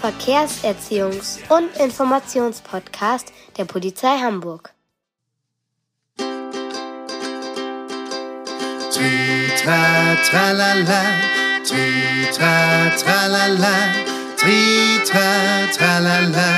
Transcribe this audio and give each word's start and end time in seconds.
Verkehrserziehungs- 0.00 1.38
und 1.48 1.76
Informationspodcast 1.76 3.32
der 3.56 3.64
Polizei 3.64 4.18
Hamburg. 4.18 4.72
Tritra 8.92 10.16
tralala, 10.28 11.02
tritra 11.64 12.90
tralala, 13.00 13.74
tritra 14.36 15.28
tralala, 15.76 16.48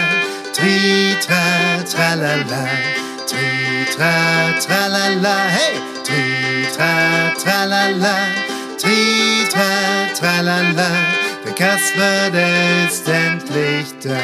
tritra 0.53 1.45
tralala, 1.91 2.63
tritra 3.27 4.15
tralala, 4.61 5.37
hey, 5.57 5.75
tritra 6.05 6.93
tralala, 7.43 8.17
tritra 8.79 9.71
tralala, 10.19 11.24
der 11.45 11.55
Kasper, 11.55 12.31
der 12.31 12.89
ist 12.89 13.07
endlich 13.09 13.87
da. 14.03 14.19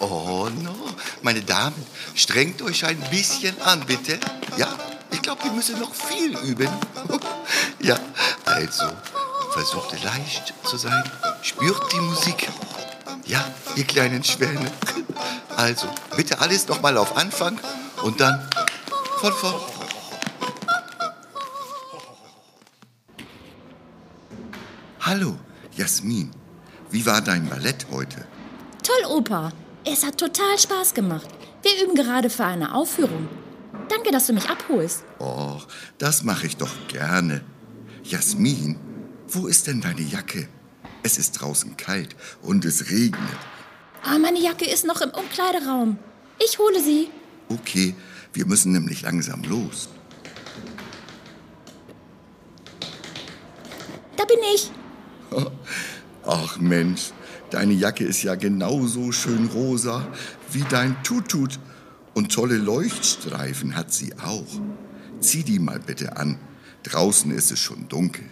Oh 0.00 0.48
no, 0.62 0.74
meine 1.22 1.42
Damen, 1.42 1.86
strengt 2.14 2.62
euch 2.62 2.84
ein 2.84 2.98
bisschen 3.10 3.60
an, 3.62 3.80
bitte. 3.86 4.18
Ja, 4.56 4.68
ich 5.10 5.22
glaube, 5.22 5.44
wir 5.44 5.52
müssen 5.52 5.78
noch 5.78 5.94
viel 5.94 6.36
üben. 6.38 6.68
ja, 7.80 7.96
also, 8.44 8.86
versucht 9.52 10.02
leicht 10.02 10.54
zu 10.64 10.76
sein, 10.76 11.04
spürt 11.42 11.92
die 11.92 12.00
Musik. 12.00 12.48
Ja, 13.26 13.44
ihr 13.76 13.84
kleinen 13.84 14.24
Schwäne. 14.24 14.70
Also, 15.56 15.86
bitte 16.16 16.40
alles 16.40 16.66
noch 16.66 16.80
mal 16.80 16.96
auf 16.96 17.16
Anfang 17.16 17.58
und 18.02 18.20
dann 18.20 18.48
von 19.20 19.32
vorn. 19.32 19.71
Hallo, 25.14 25.36
Jasmin. 25.76 26.30
Wie 26.90 27.04
war 27.04 27.20
dein 27.20 27.46
Ballett 27.46 27.84
heute? 27.90 28.26
Toll, 28.82 29.04
Opa. 29.10 29.52
Es 29.84 30.06
hat 30.06 30.16
total 30.16 30.58
Spaß 30.58 30.94
gemacht. 30.94 31.28
Wir 31.60 31.84
üben 31.84 31.94
gerade 31.94 32.30
für 32.30 32.46
eine 32.46 32.74
Aufführung. 32.74 33.28
Danke, 33.90 34.10
dass 34.10 34.28
du 34.28 34.32
mich 34.32 34.48
abholst. 34.48 35.04
Oh, 35.18 35.60
das 35.98 36.22
mache 36.22 36.46
ich 36.46 36.56
doch 36.56 36.74
gerne. 36.88 37.44
Jasmin, 38.04 38.78
wo 39.28 39.48
ist 39.48 39.66
denn 39.66 39.82
deine 39.82 40.00
Jacke? 40.00 40.48
Es 41.02 41.18
ist 41.18 41.32
draußen 41.32 41.76
kalt 41.76 42.16
und 42.40 42.64
es 42.64 42.90
regnet. 42.90 43.20
Ah, 44.02 44.16
meine 44.18 44.40
Jacke 44.40 44.64
ist 44.64 44.86
noch 44.86 45.02
im 45.02 45.10
Umkleideraum. 45.10 45.98
Ich 46.42 46.58
hole 46.58 46.82
sie. 46.82 47.10
Okay, 47.50 47.94
wir 48.32 48.46
müssen 48.46 48.72
nämlich 48.72 49.02
langsam 49.02 49.42
los. 49.42 49.90
Da 54.16 54.24
bin 54.24 54.38
ich. 54.54 54.70
Ach 56.24 56.58
Mensch, 56.58 57.10
deine 57.50 57.72
Jacke 57.72 58.04
ist 58.04 58.22
ja 58.22 58.34
genauso 58.34 59.12
schön 59.12 59.46
rosa 59.46 60.06
wie 60.52 60.64
dein 60.68 61.02
Tutut. 61.02 61.58
Und 62.14 62.32
tolle 62.32 62.56
Leuchtstreifen 62.56 63.74
hat 63.74 63.92
sie 63.92 64.12
auch. 64.18 64.60
Zieh 65.20 65.42
die 65.42 65.58
mal 65.58 65.80
bitte 65.80 66.16
an. 66.16 66.38
Draußen 66.82 67.30
ist 67.30 67.50
es 67.50 67.58
schon 67.58 67.88
dunkel. 67.88 68.24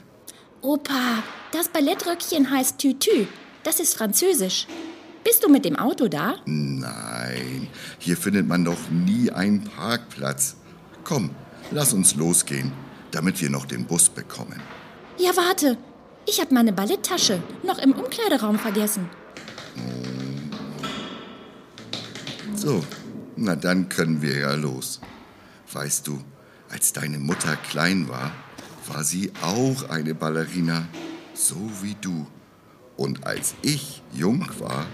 Opa, 0.61 1.23
das 1.53 1.69
Ballettröckchen 1.69 2.51
heißt 2.51 2.79
Tütü. 2.79 3.27
Das 3.63 3.81
ist 3.81 3.97
französisch. 3.97 4.67
Bist 5.25 5.45
du 5.45 5.49
mit 5.49 5.65
dem 5.65 5.77
Auto 5.77 6.09
da? 6.09 6.37
Nein, 6.47 7.69
hier 7.99 8.17
findet 8.17 8.47
man 8.47 8.65
doch 8.65 8.91
nie 8.91 9.31
einen 9.31 9.65
Parkplatz. 9.65 10.57
Komm, 11.05 11.31
lass 11.71 11.93
uns 11.93 12.15
losgehen, 12.17 12.73
damit 13.11 13.41
wir 13.41 13.51
noch 13.51 13.67
den 13.67 13.87
Bus 13.87 14.09
bekommen. 14.09 14.61
Ja, 15.19 15.31
warte. 15.37 15.77
Ich 16.27 16.41
habe 16.41 16.55
meine 16.55 16.73
Balletttasche 16.73 17.43
noch 17.63 17.79
im 17.79 17.93
Umkleideraum 17.93 18.59
vergessen. 18.59 19.09
So, 22.55 22.85
na 23.37 23.57
dann 23.57 23.89
können 23.89 24.21
wir 24.23 24.39
ja 24.39 24.55
los. 24.55 25.01
Weißt 25.73 26.07
du, 26.07 26.21
als 26.69 26.93
deine 26.93 27.19
Mutter 27.19 27.57
klein 27.57 28.09
war, 28.09 28.33
war 28.87 29.05
sie 29.05 29.33
auch 29.43 29.89
eine 29.89 30.15
Ballerina, 30.15 30.87
so 31.33 31.57
wie 31.83 31.97
du. 32.01 32.27
Und 32.97 33.27
als 33.27 33.55
ich 33.63 34.03
jung 34.13 34.47
war, 34.59 34.87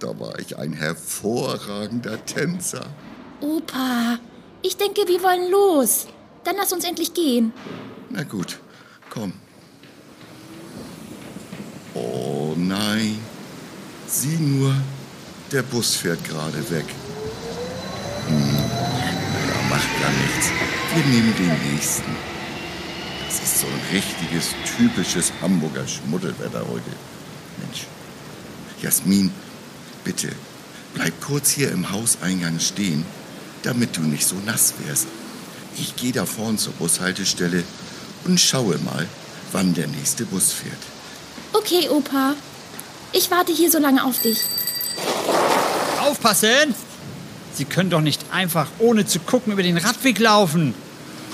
da 0.00 0.18
war 0.20 0.38
ich 0.38 0.58
ein 0.58 0.72
hervorragender 0.74 2.24
Tänzer. 2.26 2.86
Opa, 3.40 4.18
ich 4.62 4.76
denke, 4.76 5.02
wir 5.06 5.22
wollen 5.22 5.50
los. 5.50 6.08
Dann 6.44 6.56
lass 6.56 6.72
uns 6.72 6.84
endlich 6.84 7.14
gehen. 7.14 7.52
Na 8.10 8.22
gut, 8.22 8.58
komm. 9.10 9.32
Oh 11.94 12.54
nein, 12.78 13.18
sieh 14.06 14.38
nur, 14.38 14.74
der 15.52 15.62
Bus 15.62 15.96
fährt 15.96 16.22
gerade 16.24 16.58
weg. 16.70 16.86
Hm, 18.28 18.56
macht 19.68 19.88
gar 20.00 20.10
nichts. 20.10 20.46
Wir 20.94 21.04
nehmen 21.04 21.34
den 21.36 21.72
nächsten. 21.72 22.16
Das 23.26 23.36
ist 23.42 23.60
so 23.60 23.66
ein 23.66 23.80
richtiges, 23.92 24.54
typisches 24.76 25.32
Hamburger 25.40 25.86
Schmuddelwetter 25.86 26.60
heute. 26.60 26.92
Mensch. 27.58 27.86
Jasmin, 28.82 29.32
bitte, 30.04 30.28
bleib 30.94 31.20
kurz 31.20 31.50
hier 31.50 31.72
im 31.72 31.90
Hauseingang 31.90 32.60
stehen, 32.60 33.04
damit 33.64 33.96
du 33.96 34.02
nicht 34.02 34.26
so 34.26 34.36
nass 34.46 34.74
wirst. 34.86 35.08
Ich 35.76 35.96
gehe 35.96 36.12
da 36.12 36.24
vorn 36.26 36.58
zur 36.58 36.72
Bushaltestelle 36.74 37.64
und 38.24 38.40
schaue 38.40 38.78
mal, 38.78 39.06
wann 39.52 39.74
der 39.74 39.88
nächste 39.88 40.24
Bus 40.26 40.52
fährt. 40.52 40.82
Okay, 41.52 41.88
Opa. 41.88 42.34
Ich 43.12 43.30
warte 43.30 43.52
hier 43.52 43.70
so 43.70 43.78
lange 43.78 44.04
auf 44.04 44.18
dich. 44.20 44.40
Aufpassen! 46.00 46.74
Sie 47.54 47.64
können 47.64 47.90
doch 47.90 48.00
nicht 48.00 48.22
einfach 48.30 48.68
ohne 48.78 49.06
zu 49.06 49.18
gucken 49.18 49.52
über 49.52 49.62
den 49.62 49.78
Radweg 49.78 50.18
laufen. 50.18 50.74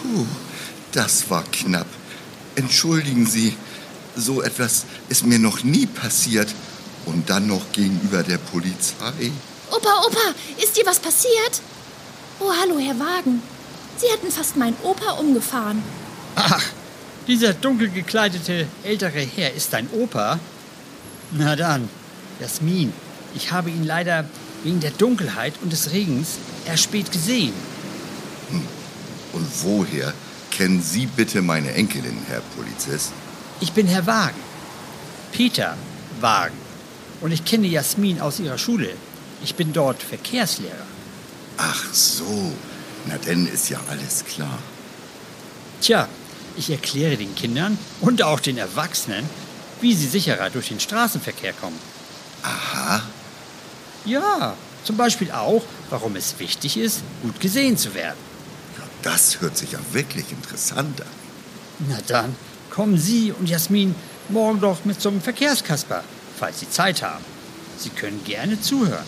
Puh, 0.01 0.25
das 0.93 1.29
war 1.29 1.45
knapp. 1.53 1.87
Entschuldigen 2.55 3.27
Sie, 3.27 3.57
so 4.17 4.41
etwas 4.43 4.85
ist 5.09 5.27
mir 5.27 5.39
noch 5.39 5.65
nie 5.65 5.87
passiert. 5.87 6.49
Und 7.07 7.29
dann 7.29 7.47
noch 7.47 7.73
gegenüber 7.73 8.23
der 8.23 8.39
Polizei. 8.39 9.31
Opa, 9.71 10.07
Opa, 10.07 10.35
ist 10.63 10.77
dir 10.77 10.87
was 10.87 10.99
passiert? 10.99 11.61
Oh, 12.41 12.51
hallo, 12.63 12.79
Herr 12.79 12.99
Wagen. 12.99 13.43
Sie 13.99 14.07
hätten 14.07 14.31
fast 14.31 14.57
meinen 14.57 14.77
Opa 14.83 15.13
umgefahren. 15.13 15.83
Ach, 16.37 16.63
dieser 17.27 17.53
dunkel 17.53 17.91
gekleidete 17.91 18.67
ältere 18.83 19.21
Herr 19.21 19.53
ist 19.53 19.73
dein 19.73 19.89
Opa? 19.91 20.39
Na 21.37 21.57
dann, 21.57 21.89
Jasmin, 22.41 22.93
ich 23.35 23.51
habe 23.51 23.69
ihn 23.69 23.83
leider 23.83 24.25
wegen 24.63 24.79
der 24.79 24.93
Dunkelheit 24.93 25.55
und 25.63 25.73
des 25.73 25.91
Regens 25.91 26.39
erst 26.65 26.85
spät 26.85 27.11
gesehen. 27.11 27.53
Und 29.33 29.47
woher 29.63 30.15
kennen 30.53 30.81
Sie 30.81 31.07
bitte 31.07 31.43
meine 31.43 31.73
Enkelin, 31.73 32.17
Herr 32.29 32.41
Polizist? 32.57 33.13
Ich 33.61 33.73
bin 33.73 33.89
Herr 33.89 34.07
Wagen. 34.07 34.41
Peter 35.33 35.77
Wagen. 36.21 36.57
Und 37.21 37.33
ich 37.33 37.45
kenne 37.45 37.67
Jasmin 37.67 38.21
aus 38.21 38.39
ihrer 38.39 38.59
Schule. 38.59 38.91
Ich 39.43 39.57
bin 39.57 39.73
dort 39.73 40.03
Verkehrslehrer. 40.05 40.87
Ach 41.57 41.93
so, 41.93 42.53
na 43.07 43.17
denn 43.19 43.47
ist 43.47 43.71
ja 43.71 43.81
alles 43.91 44.25
klar. 44.25 44.59
Tja, 45.81 46.09
ich 46.57 46.71
erkläre 46.71 47.17
den 47.17 47.35
Kindern 47.35 47.77
und 48.01 48.23
auch 48.23 48.39
den 48.39 48.57
Erwachsenen, 48.57 49.29
wie 49.85 49.95
sie 49.95 50.09
sicherer 50.09 50.49
durch 50.49 50.69
den 50.69 50.81
Straßenverkehr 50.81 51.53
kommen. 51.53 51.79
Aha, 52.43 53.03
Ja, 54.07 54.57
zum 54.83 54.97
Beispiel 54.97 55.31
auch, 55.31 55.63
warum 55.91 56.17
es 56.17 56.39
wichtig 56.39 56.77
ist, 56.79 57.03
gut 57.23 57.39
gesehen 57.39 57.77
zu 57.77 57.95
werden. 57.95 58.17
ja, 58.79 58.85
das 59.03 59.41
hört 59.43 59.57
sich 59.59 59.73
ja 59.73 59.79
wirklich 59.93 60.31
interessant 60.33 61.01
an. 61.03 61.07
Na 61.89 61.99
dann, 62.07 62.35
kommen 62.71 62.97
Sie 62.99 63.33
und 63.39 63.47
Jasmin 63.49 63.95
morgen 64.31 64.61
doch 64.61 64.85
mit 64.87 65.01
zum 65.03 65.21
Verkehrskasper, 65.21 66.03
falls 66.39 66.61
Sie 66.61 66.71
Zeit 66.71 67.03
haben. 67.03 67.25
Sie 67.79 67.91
können 67.91 68.23
gerne 68.25 68.59
zuhören. 68.61 69.05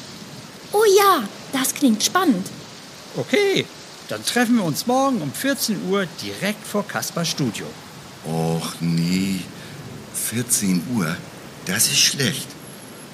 Oh 0.73 0.85
ja, 0.99 1.23
das 1.53 1.73
klingt 1.75 2.03
spannend. 2.03 2.47
Okay, 3.17 3.65
dann 4.09 4.23
treffen 4.25 4.57
wir 4.57 4.65
uns 4.65 4.87
morgen 4.87 5.23
um 5.23 5.33
14 5.33 5.89
Uhr 5.89 6.07
direkt 6.23 6.67
vor 6.67 6.87
Kaspers 6.87 7.29
Studio. 7.29 7.67
Och 8.27 8.75
nee, 8.81 9.41
14 10.17 10.83
Uhr, 10.95 11.17
das 11.67 11.87
ist 11.87 11.99
schlecht. 11.99 12.49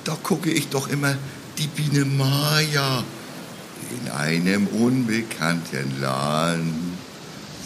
Da 0.04 0.16
gucke 0.22 0.50
ich 0.50 0.68
doch 0.68 0.88
immer 0.88 1.16
die 1.58 1.66
Biene 1.66 2.04
Maya 2.04 3.04
in 3.90 4.10
einem 4.10 4.66
unbekannten 4.68 6.00
Land 6.00 6.72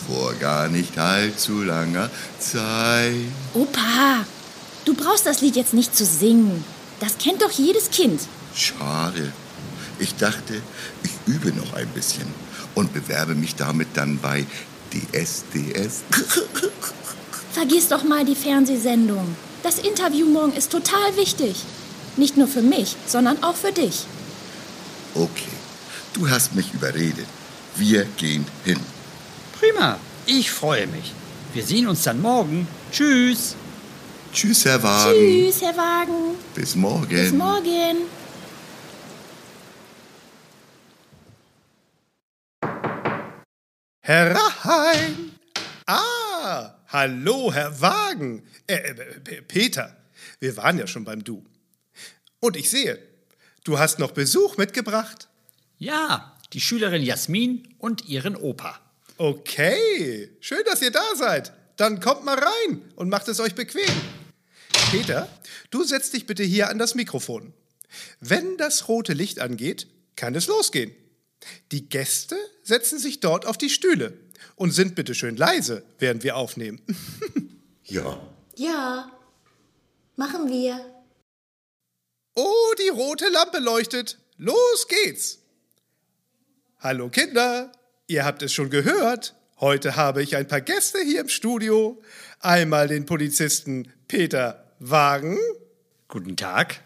vor 0.07 0.35
gar 0.35 0.69
nicht 0.69 0.99
allzu 0.99 1.63
langer 1.63 2.11
Zeit. 2.39 3.15
Opa, 3.55 4.25
du 4.85 4.95
brauchst 4.95 5.27
das 5.27 5.41
Lied 5.41 5.57
jetzt 5.57 5.75
nicht 5.75 5.97
zu 5.97 6.05
singen. 6.05 6.65
Das 7.01 7.19
kennt 7.19 7.43
doch 7.43 7.51
jedes 7.51 7.91
Kind. 7.91 8.21
Schade. 8.55 9.33
Ich 9.99 10.15
dachte, 10.17 10.63
ich 11.03 11.11
übe 11.27 11.53
noch 11.53 11.75
ein 11.75 11.89
bisschen 11.89 12.27
und 12.75 12.93
bewerbe 12.93 13.35
mich 13.35 13.55
damit 13.55 13.89
dann 13.95 14.19
bei 14.19 14.47
DSDS. 14.93 16.03
Vergiss 17.57 17.89
doch 17.89 18.05
mal 18.05 18.23
die 18.23 18.35
Fernsehsendung. 18.35 19.35
Das 19.63 19.79
Interview 19.79 20.27
morgen 20.27 20.53
ist 20.53 20.71
total 20.71 21.17
wichtig. 21.17 21.57
Nicht 22.19 22.37
nur 22.37 22.49
für 22.49 22.61
mich, 22.61 22.97
sondern 23.07 23.43
auch 23.43 23.57
für 23.57 23.73
dich. 23.73 24.05
Okay, 25.15 25.57
du 26.13 26.29
hast 26.29 26.55
mich 26.55 26.75
überredet. 26.75 27.27
Wir 27.75 28.05
gehen 28.19 28.45
hin. 28.63 28.79
Prima, 29.59 29.99
ich 30.27 30.51
freue 30.51 30.87
mich. 30.87 31.15
Wir 31.55 31.65
sehen 31.65 31.89
uns 31.89 32.03
dann 32.03 32.21
morgen. 32.21 32.69
Tschüss. 32.93 33.57
Tschüss, 34.35 34.67
Herr 34.67 34.83
Wagen. 34.83 35.15
Tschüss, 35.15 35.63
Herr 35.63 35.77
Wagen. 35.79 36.37
Bis 36.55 36.77
morgen. 36.77 37.09
Bis 37.09 37.33
morgen. 37.33 37.97
Herein! 44.03 45.33
Ah, 45.87 46.36
hallo, 46.89 47.53
Herr 47.53 47.81
Wagen. 47.81 48.43
Äh, 48.67 48.75
äh, 48.77 49.43
Peter, 49.43 49.97
wir 50.41 50.57
waren 50.57 50.79
ja 50.79 50.87
schon 50.87 51.05
beim 51.05 51.25
Du. 51.25 51.45
Und 52.41 52.57
ich 52.57 52.71
sehe, 52.71 52.99
du 53.65 53.79
hast 53.79 53.99
noch 53.99 54.13
Besuch 54.13 54.57
mitgebracht. 54.57 55.29
Ja, 55.79 56.37
die 56.53 56.61
Schülerin 56.61 57.03
Jasmin 57.03 57.75
und 57.79 58.09
ihren 58.09 58.37
Opa. 58.37 58.81
Okay, 59.19 60.31
schön, 60.41 60.63
dass 60.67 60.83
ihr 60.83 60.91
da 60.91 61.05
seid. 61.17 61.53
Dann 61.77 62.01
kommt 62.01 62.25
mal 62.25 62.39
rein 62.39 62.83
und 62.97 63.09
macht 63.09 63.29
es 63.29 63.41
euch 63.41 63.55
bequem. 63.55 63.91
Peter, 64.91 65.29
du 65.71 65.85
setzt 65.85 66.15
dich 66.15 66.27
bitte 66.27 66.43
hier 66.43 66.69
an 66.69 66.79
das 66.79 66.95
Mikrofon. 66.95 67.53
Wenn 68.21 68.57
das 68.57 68.89
rote 68.89 69.13
Licht 69.13 69.41
angeht, 69.41 69.87
kann 70.17 70.35
es 70.35 70.47
losgehen. 70.47 70.93
Die 71.73 71.89
Gäste 71.89 72.37
setzen 72.63 72.99
sich 72.99 73.21
dort 73.21 73.47
auf 73.47 73.59
die 73.59 73.71
Stühle 73.71 74.19
und 74.57 74.73
sind 74.73 74.95
bitte 74.95 75.15
schön 75.15 75.37
leise, 75.37 75.85
während 75.99 76.25
wir 76.25 76.37
aufnehmen. 76.37 76.81
Ja, 77.89 78.21
Ja, 78.57 79.13
machen 80.17 80.49
wir. 80.49 80.81
Oh, 82.35 82.75
die 82.85 82.89
rote 82.89 83.29
Lampe 83.29 83.61
leuchtet. 83.61 84.19
Los 84.39 84.89
geht's. 84.89 85.39
Hallo 86.81 87.09
Kinder, 87.11 87.71
ihr 88.09 88.25
habt 88.25 88.43
es 88.43 88.53
schon 88.53 88.71
gehört. 88.71 89.37
Heute 89.61 89.95
habe 89.95 90.21
ich 90.21 90.35
ein 90.35 90.49
paar 90.49 90.61
Gäste 90.63 90.99
hier 91.01 91.21
im 91.21 91.29
Studio. 91.29 92.03
Einmal 92.41 92.89
den 92.89 93.07
Polizisten 93.07 93.93
Peter 94.09 94.65
Wagen 94.81 95.39
Guten 96.09 96.37
Tag. 96.37 96.81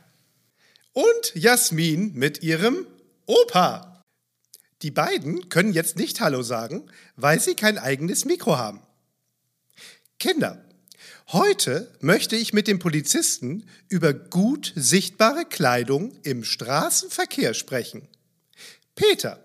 und 0.92 1.32
Jasmin 1.34 2.12
mit 2.14 2.42
ihrem 2.42 2.86
Opa. 3.24 3.89
Die 4.82 4.90
beiden 4.90 5.48
können 5.50 5.72
jetzt 5.72 5.96
nicht 5.96 6.20
Hallo 6.20 6.42
sagen, 6.42 6.90
weil 7.16 7.40
sie 7.40 7.54
kein 7.54 7.78
eigenes 7.78 8.24
Mikro 8.24 8.56
haben. 8.56 8.80
Kinder, 10.18 10.64
heute 11.28 11.90
möchte 12.00 12.36
ich 12.36 12.52
mit 12.52 12.66
dem 12.66 12.78
Polizisten 12.78 13.66
über 13.88 14.14
gut 14.14 14.72
sichtbare 14.76 15.44
Kleidung 15.44 16.12
im 16.22 16.44
Straßenverkehr 16.44 17.52
sprechen. 17.54 18.08
Peter, 18.94 19.42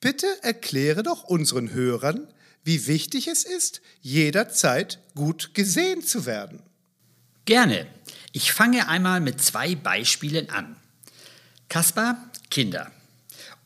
bitte 0.00 0.26
erkläre 0.42 1.02
doch 1.02 1.24
unseren 1.24 1.72
Hörern, 1.72 2.28
wie 2.64 2.86
wichtig 2.86 3.26
es 3.26 3.44
ist, 3.44 3.80
jederzeit 4.00 5.00
gut 5.14 5.54
gesehen 5.54 6.02
zu 6.02 6.26
werden. 6.26 6.62
Gerne. 7.44 7.88
Ich 8.30 8.52
fange 8.52 8.88
einmal 8.88 9.20
mit 9.20 9.40
zwei 9.42 9.74
Beispielen 9.74 10.50
an. 10.50 10.76
Kaspar, 11.68 12.30
Kinder. 12.50 12.92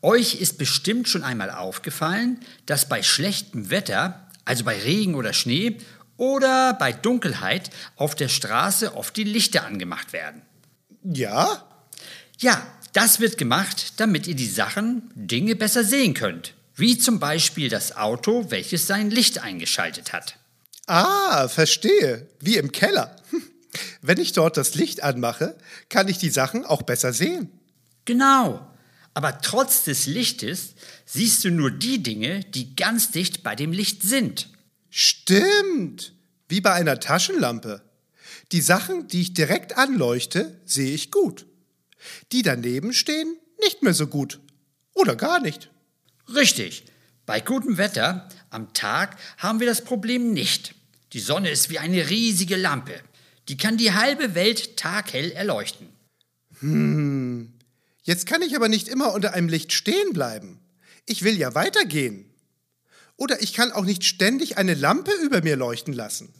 Euch 0.01 0.35
ist 0.35 0.57
bestimmt 0.57 1.09
schon 1.09 1.23
einmal 1.23 1.49
aufgefallen, 1.49 2.39
dass 2.65 2.87
bei 2.87 3.01
schlechtem 3.03 3.69
Wetter, 3.69 4.27
also 4.45 4.63
bei 4.63 4.77
Regen 4.79 5.15
oder 5.15 5.33
Schnee 5.33 5.77
oder 6.17 6.73
bei 6.73 6.93
Dunkelheit 6.93 7.69
auf 7.95 8.15
der 8.15 8.29
Straße 8.29 8.95
oft 8.95 9.15
die 9.17 9.23
Lichter 9.23 9.65
angemacht 9.65 10.13
werden. 10.13 10.41
Ja? 11.03 11.63
Ja, 12.39 12.65
das 12.93 13.19
wird 13.19 13.37
gemacht, 13.37 13.99
damit 13.99 14.27
ihr 14.27 14.35
die 14.35 14.47
Sachen, 14.47 15.11
Dinge 15.15 15.55
besser 15.55 15.83
sehen 15.83 16.13
könnt. 16.13 16.53
Wie 16.75 16.97
zum 16.97 17.19
Beispiel 17.19 17.69
das 17.69 17.97
Auto, 17.97 18.51
welches 18.51 18.85
sein 18.85 19.09
Licht 19.09 19.39
eingeschaltet 19.39 20.13
hat. 20.13 20.37
Ah, 20.85 21.47
verstehe. 21.47 22.27
Wie 22.39 22.57
im 22.57 22.71
Keller. 22.71 23.15
Hm. 23.31 23.41
Wenn 24.01 24.19
ich 24.19 24.33
dort 24.33 24.57
das 24.57 24.75
Licht 24.75 25.03
anmache, 25.03 25.55
kann 25.89 26.07
ich 26.07 26.17
die 26.17 26.29
Sachen 26.29 26.65
auch 26.65 26.83
besser 26.83 27.13
sehen. 27.13 27.51
Genau. 28.05 28.65
Aber 29.17 29.41
trotz 29.41 29.83
des 29.83 30.05
Lichtes 30.05 30.75
siehst 31.03 31.43
du 31.43 31.49
nur 31.49 31.71
die 31.71 32.03
Dinge, 32.03 32.41
die 32.41 32.75
ganz 32.75 33.09
dicht 33.09 33.41
bei 33.41 33.55
dem 33.55 33.71
Licht 33.71 34.03
sind. 34.03 34.47
Stimmt. 34.91 36.13
Wie 36.47 36.61
bei 36.61 36.73
einer 36.73 36.99
Taschenlampe. 36.99 37.81
Die 38.51 38.61
Sachen, 38.61 39.07
die 39.07 39.21
ich 39.21 39.33
direkt 39.33 39.75
anleuchte, 39.75 40.61
sehe 40.65 40.93
ich 40.93 41.09
gut. 41.09 41.47
Die 42.31 42.43
daneben 42.43 42.93
stehen, 42.93 43.35
nicht 43.59 43.81
mehr 43.81 43.95
so 43.95 44.05
gut. 44.05 44.39
Oder 44.93 45.15
gar 45.15 45.39
nicht. 45.39 45.71
Richtig. 46.35 46.83
Bei 47.25 47.39
gutem 47.39 47.79
Wetter 47.79 48.29
am 48.51 48.71
Tag 48.75 49.17
haben 49.39 49.59
wir 49.59 49.65
das 49.65 49.83
Problem 49.83 50.31
nicht. 50.31 50.75
Die 51.13 51.21
Sonne 51.21 51.49
ist 51.49 51.71
wie 51.71 51.79
eine 51.79 52.11
riesige 52.11 52.55
Lampe. 52.55 53.01
Die 53.49 53.57
kann 53.57 53.77
die 53.77 53.93
halbe 53.93 54.35
Welt 54.35 54.77
taghell 54.77 55.31
erleuchten. 55.31 55.87
Jetzt 58.07 58.25
kann 58.25 58.41
ich 58.41 58.55
aber 58.55 58.69
nicht 58.69 58.87
immer 58.87 59.11
unter 59.13 59.33
einem 59.33 59.49
Licht 59.49 59.73
stehen 59.73 60.13
bleiben. 60.13 60.61
Ich 61.05 61.23
will 61.23 61.37
ja 61.37 61.55
weitergehen. 61.55 62.33
Oder 63.17 63.41
ich 63.41 63.51
kann 63.51 63.73
auch 63.73 63.83
nicht 63.83 64.05
ständig 64.05 64.57
eine 64.57 64.75
Lampe 64.75 65.11
über 65.21 65.41
mir 65.41 65.57
leuchten 65.57 65.93
lassen. 65.93 66.33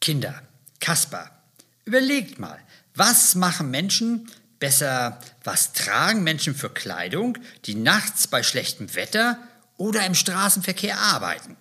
Kinder, 0.00 0.42
Kaspar, 0.80 1.52
überlegt 1.84 2.38
mal, 2.38 2.58
was 2.94 3.34
machen 3.34 3.70
Menschen, 3.70 4.30
besser, 4.58 5.20
was 5.44 5.74
tragen 5.74 6.22
Menschen 6.22 6.54
für 6.54 6.70
Kleidung, 6.70 7.36
die 7.66 7.74
nachts 7.74 8.26
bei 8.26 8.42
schlechtem 8.42 8.94
Wetter 8.94 9.38
oder 9.76 10.06
im 10.06 10.14
Straßenverkehr 10.14 10.98
arbeiten? 10.98 11.58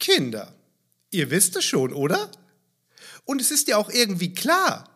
Kinder, 0.00 0.52
ihr 1.12 1.30
wisst 1.30 1.54
es 1.54 1.64
schon, 1.64 1.92
oder? 1.92 2.28
Und 3.24 3.40
es 3.40 3.52
ist 3.52 3.68
ja 3.68 3.76
auch 3.76 3.88
irgendwie 3.88 4.34
klar. 4.34 4.89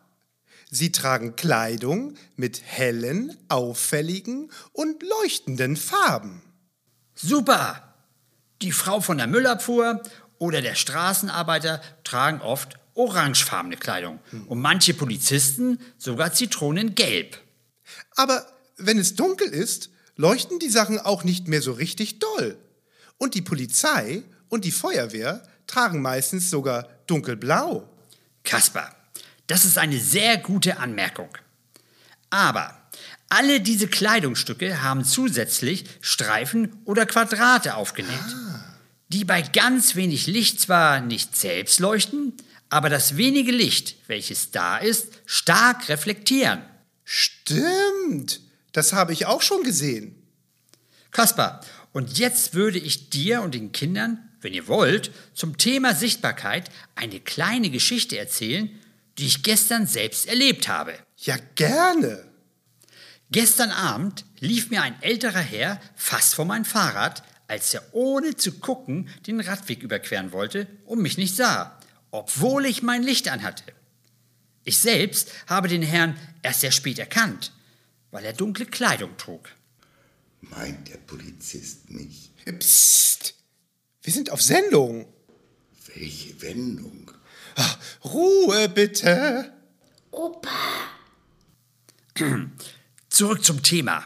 Sie 0.69 0.91
tragen 0.91 1.35
Kleidung 1.35 2.15
mit 2.35 2.61
hellen, 2.63 3.35
auffälligen 3.49 4.51
und 4.71 5.03
leuchtenden 5.03 5.77
Farben. 5.77 6.41
Super! 7.13 7.93
Die 8.61 8.71
Frau 8.71 9.01
von 9.01 9.17
der 9.17 9.27
Müllabfuhr 9.27 10.01
oder 10.37 10.61
der 10.61 10.75
Straßenarbeiter 10.75 11.81
tragen 12.03 12.41
oft 12.41 12.77
orangefarbene 12.93 13.75
Kleidung 13.75 14.19
und 14.47 14.59
manche 14.59 14.93
Polizisten 14.93 15.79
sogar 15.97 16.33
zitronengelb. 16.33 17.37
Aber 18.15 18.47
wenn 18.77 18.97
es 18.97 19.15
dunkel 19.15 19.47
ist, 19.47 19.89
leuchten 20.15 20.59
die 20.59 20.69
Sachen 20.69 20.99
auch 20.99 21.23
nicht 21.23 21.47
mehr 21.47 21.61
so 21.61 21.73
richtig 21.73 22.19
doll. 22.19 22.57
Und 23.17 23.35
die 23.35 23.41
Polizei 23.41 24.23
und 24.49 24.65
die 24.65 24.71
Feuerwehr 24.71 25.43
tragen 25.67 26.01
meistens 26.01 26.49
sogar 26.49 26.87
dunkelblau. 27.07 27.89
Kaspar, 28.43 28.95
das 29.47 29.65
ist 29.65 29.77
eine 29.77 29.99
sehr 29.99 30.37
gute 30.37 30.77
Anmerkung. 30.77 31.29
Aber 32.29 32.81
alle 33.29 33.61
diese 33.61 33.87
Kleidungsstücke 33.87 34.81
haben 34.81 35.03
zusätzlich 35.03 35.85
Streifen 36.01 36.79
oder 36.85 37.05
Quadrate 37.05 37.75
aufgenäht, 37.75 38.35
die 39.09 39.25
bei 39.25 39.41
ganz 39.41 39.95
wenig 39.95 40.27
Licht 40.27 40.59
zwar 40.59 41.01
nicht 41.01 41.35
selbst 41.35 41.79
leuchten, 41.79 42.33
aber 42.69 42.89
das 42.89 43.17
wenige 43.17 43.51
Licht, 43.51 43.95
welches 44.07 44.51
da 44.51 44.77
ist, 44.77 45.09
stark 45.25 45.89
reflektieren. 45.89 46.61
Stimmt, 47.03 48.41
das 48.71 48.93
habe 48.93 49.13
ich 49.13 49.25
auch 49.25 49.41
schon 49.41 49.63
gesehen. 49.63 50.15
Kaspar, 51.11 51.61
und 51.93 52.17
jetzt 52.17 52.53
würde 52.53 52.79
ich 52.79 53.09
dir 53.09 53.41
und 53.41 53.55
den 53.55 53.71
Kindern, 53.71 54.19
wenn 54.41 54.53
ihr 54.53 54.67
wollt, 54.67 55.11
zum 55.33 55.57
Thema 55.57 55.95
Sichtbarkeit 55.95 56.69
eine 56.95 57.19
kleine 57.19 57.69
Geschichte 57.69 58.17
erzählen, 58.17 58.69
die 59.17 59.27
ich 59.27 59.43
gestern 59.43 59.87
selbst 59.87 60.27
erlebt 60.27 60.67
habe. 60.67 60.93
Ja, 61.17 61.37
gerne. 61.55 62.25
Gestern 63.31 63.71
Abend 63.71 64.25
lief 64.39 64.69
mir 64.69 64.81
ein 64.81 65.01
älterer 65.01 65.39
Herr 65.39 65.81
fast 65.95 66.35
vor 66.35 66.45
mein 66.45 66.65
Fahrrad, 66.65 67.23
als 67.47 67.73
er 67.73 67.83
ohne 67.93 68.35
zu 68.35 68.53
gucken 68.53 69.09
den 69.27 69.39
Radweg 69.39 69.83
überqueren 69.83 70.31
wollte 70.31 70.67
und 70.85 71.01
mich 71.01 71.17
nicht 71.17 71.35
sah, 71.35 71.79
obwohl 72.11 72.65
ich 72.65 72.81
mein 72.81 73.03
Licht 73.03 73.29
anhatte. 73.29 73.63
Ich 74.63 74.79
selbst 74.79 75.31
habe 75.47 75.67
den 75.67 75.83
Herrn 75.83 76.17
erst 76.41 76.61
sehr 76.61 76.71
spät 76.71 76.97
erkannt, 76.97 77.51
weil 78.11 78.25
er 78.25 78.33
dunkle 78.33 78.65
Kleidung 78.65 79.15
trug. 79.17 79.49
meint 80.41 80.87
der 80.87 80.97
Polizist 80.97 81.89
mich. 81.89 82.31
Psst, 82.59 83.35
wir 84.01 84.13
sind 84.13 84.31
auf 84.31 84.41
Sendung. 84.41 85.07
Welche 85.93 86.41
Wendung? 86.41 87.11
Ruhe 88.03 88.69
bitte. 88.69 89.51
Opa, 90.11 90.49
Zurück 93.09 93.43
zum 93.43 93.61
Thema. 93.63 94.03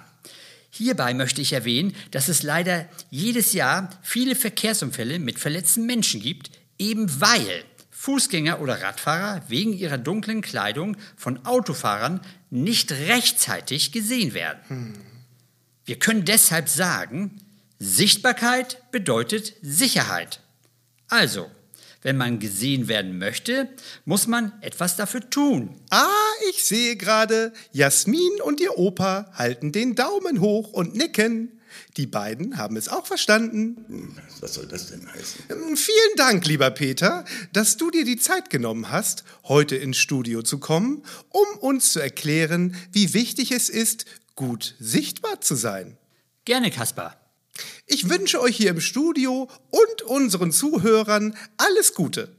Hierbei 0.72 1.14
möchte 1.14 1.42
ich 1.42 1.54
erwähnen, 1.54 1.96
dass 2.12 2.28
es 2.28 2.42
leider 2.42 2.88
jedes 3.10 3.54
Jahr 3.54 3.90
viele 4.02 4.36
Verkehrsunfälle 4.36 5.20
mit 5.20 5.40
verletzten 5.40 5.86
Menschen 5.86 6.22
gibt, 6.22 6.52
eben 6.78 7.22
weil 7.22 7.64
Fußgänger 7.92 8.62
oder 8.62 8.82
Radfahrer 8.82 9.44
wegen 9.50 9.74
ihrer 9.74 9.98
dunklen 9.98 10.42
Kleidung 10.42 10.96
von 11.18 11.46
Autofahrern 11.46 12.22
nicht 12.50 12.92
rechtzeitig 12.92 13.92
gesehen 13.92 14.34
werden. 14.34 14.96
Wir 15.86 16.00
können 16.00 16.24
deshalb 16.24 16.70
sagen, 16.70 17.42
Sichtbarkeit 17.78 18.90
bedeutet 18.92 19.54
Sicherheit. 19.62 20.40
Also, 21.10 21.52
wenn 22.02 22.18
man 22.18 22.40
gesehen 22.40 22.88
werden 22.88 23.18
möchte, 23.18 23.70
muss 24.06 24.28
man 24.28 24.54
etwas 24.62 24.96
dafür 24.96 25.30
tun. 25.30 25.76
Ah, 25.90 26.08
ich 26.50 26.64
sehe 26.64 26.96
gerade, 26.96 27.54
Jasmin 27.72 28.42
und 28.44 28.62
ihr 28.62 28.78
Opa 28.78 29.32
halten 29.34 29.72
den 29.72 29.96
Daumen 29.96 30.40
hoch 30.40 30.72
und 30.72 30.96
nicken. 30.96 31.60
Die 31.98 32.08
beiden 32.08 32.58
haben 32.58 32.78
es 32.78 32.90
auch 32.90 33.06
verstanden. 33.06 34.16
Was 34.40 34.56
soll 34.56 34.68
das 34.68 34.88
denn 34.88 35.08
heißen? 35.08 35.44
Ähm, 35.50 35.78
Vielen 35.78 36.16
Dank, 36.16 36.46
lieber 36.46 36.72
Peter, 36.72 37.26
dass 37.54 37.78
du 37.78 37.92
dir 37.92 38.06
die 38.06 38.18
Zeit 38.18 38.50
genommen 38.50 38.92
hast, 38.92 39.24
heute 39.44 39.76
ins 39.76 39.98
Studio 39.98 40.42
zu 40.42 40.60
kommen, 40.60 41.04
um 41.30 41.48
uns 41.60 41.92
zu 41.94 42.00
erklären, 42.00 42.76
wie 42.92 43.14
wichtig 43.14 43.52
es 43.52 43.70
ist, 43.70 44.06
gut 44.36 44.76
sichtbar 44.80 45.42
zu 45.42 45.56
sein. 45.56 45.98
Gerne, 46.46 46.72
Kaspar. 46.72 47.29
Ich 47.86 48.10
wünsche 48.10 48.42
euch 48.42 48.56
hier 48.56 48.70
im 48.70 48.82
Studio 48.82 49.50
und 49.70 50.02
unseren 50.04 50.52
Zuhörern 50.52 51.36
alles 51.58 51.94
Gute. 51.94 52.36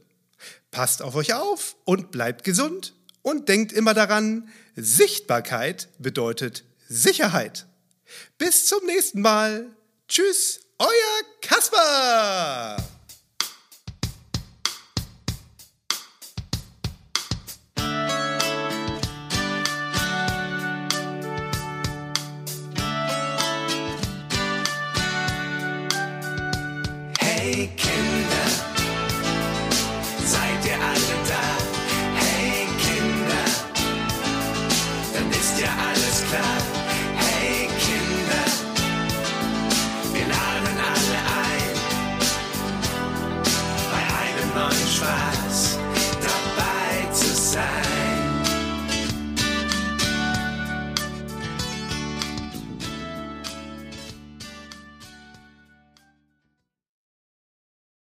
Passt 0.71 1.01
auf 1.01 1.15
euch 1.15 1.33
auf 1.33 1.75
und 1.85 2.11
bleibt 2.11 2.43
gesund 2.43 2.93
und 3.21 3.49
denkt 3.49 3.71
immer 3.73 3.93
daran, 3.93 4.49
Sichtbarkeit 4.75 5.89
bedeutet 5.99 6.63
Sicherheit. 6.87 7.67
Bis 8.37 8.65
zum 8.65 8.85
nächsten 8.85 9.21
Mal. 9.21 9.67
Tschüss, 10.07 10.61
euer 10.79 10.87
Kasper. 11.41 12.77
Yeah. 35.61 35.77
alles. 35.77 36.10